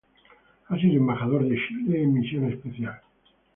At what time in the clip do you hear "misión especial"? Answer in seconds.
2.15-2.99